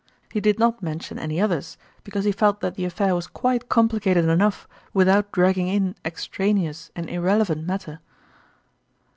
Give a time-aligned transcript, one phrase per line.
[0.31, 4.25] He did not mention any others, because he felt that the affair was quite complicated
[4.25, 7.99] enough without dragging in extraneous and irrelevant matter.